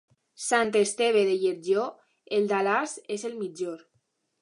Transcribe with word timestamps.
Sant 0.45 0.71
Esteve 0.79 1.21
de 1.27 1.35
Lletó, 1.43 1.85
el 2.39 2.51
d'Alàs 2.53 2.99
és 3.19 3.31
el 3.31 3.41
millor. 3.45 3.91